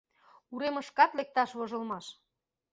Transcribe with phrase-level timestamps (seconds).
[0.53, 2.05] Уремышкат лекташ вожылмаш!..